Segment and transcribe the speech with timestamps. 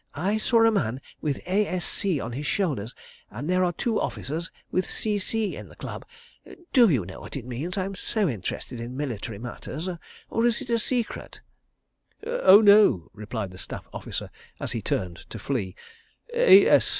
[0.15, 2.95] "I saw a man with 'A.S.C.' on his shoulders,
[3.29, 6.07] and there are two officers with 'C.C.,' in the Club....
[6.73, 7.77] Do you know what it means?
[7.77, 9.87] I am so interested in military matters.
[10.27, 11.41] Or is it a secret?"
[12.25, 15.75] "Oh, no!" replied the staff officer, as he turned to flee.
[16.33, 16.79] "'A.